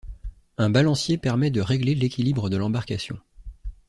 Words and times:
Un 0.57 0.71
balancier 0.71 1.19
permet 1.19 1.51
de 1.51 1.61
régler 1.61 1.93
l'équilibre 1.93 2.49
de 2.49 2.57
l'embarcation. 2.57 3.19